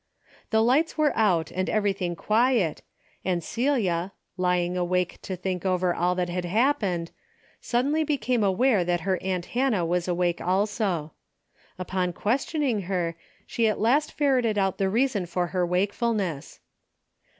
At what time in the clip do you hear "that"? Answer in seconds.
6.15-6.27, 8.83-9.01